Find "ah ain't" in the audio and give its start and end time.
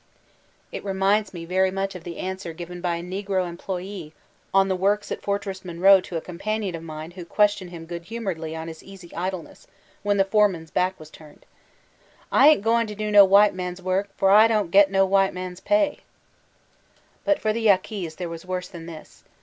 12.33-12.63